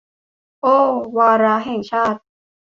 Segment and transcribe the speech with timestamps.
[0.61, 0.75] โอ้
[1.17, 2.19] วาระแห่งชาติ